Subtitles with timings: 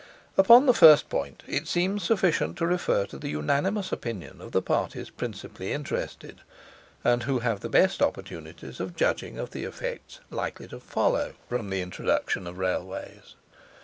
[0.35, 4.59] Upon the first point it seems sufficient to refer to the unanimous opinion of the
[4.59, 6.41] parties principally interested,
[7.03, 11.69] and who have the best opportunities of judging of the effects likely to follow from
[11.69, 13.35] the introduction of Railways.